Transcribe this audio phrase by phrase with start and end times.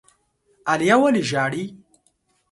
[0.69, 1.63] عالیه ولي ژاړي؟